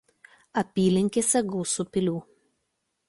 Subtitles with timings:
[0.61, 2.17] Apylinkėse gausu pilių.